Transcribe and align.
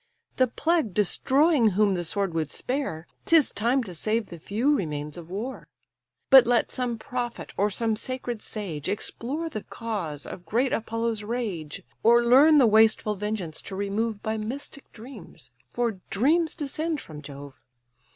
The 0.37 0.47
plague 0.47 0.95
destroying 0.95 1.67
whom 1.77 1.93
the 1.93 2.03
sword 2.03 2.33
would 2.33 2.49
spare, 2.49 3.05
'Tis 3.25 3.51
time 3.51 3.83
to 3.83 3.93
save 3.93 4.29
the 4.29 4.39
few 4.39 4.73
remains 4.75 5.15
of 5.15 5.29
war. 5.29 5.67
But 6.31 6.47
let 6.47 6.71
some 6.71 6.97
prophet, 6.97 7.53
or 7.55 7.69
some 7.69 7.95
sacred 7.95 8.41
sage, 8.41 8.89
Explore 8.89 9.47
the 9.47 9.61
cause 9.61 10.25
of 10.25 10.43
great 10.47 10.73
Apollo's 10.73 11.21
rage; 11.23 11.83
Or 12.01 12.25
learn 12.25 12.57
the 12.57 12.65
wasteful 12.65 13.13
vengeance 13.15 13.61
to 13.61 13.75
remove 13.75 14.23
By 14.23 14.39
mystic 14.39 14.91
dreams, 14.91 15.51
for 15.69 15.99
dreams 16.09 16.55
descend 16.55 16.99
from 16.99 17.21
Jove. 17.21 17.61